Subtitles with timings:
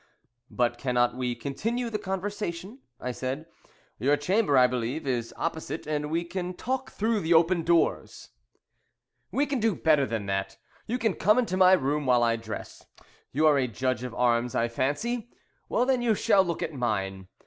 [0.49, 3.45] "But cannot we continue the conversation?" I said.
[3.99, 8.29] "Your chamber, I believe, is opposite, and we can talk through the open doors."
[9.31, 12.83] "We can do better than that; you can come into my room while I dress.
[13.31, 15.29] You are a judge of arms, I fancy.
[15.69, 17.27] Well, then, you shall look at mine.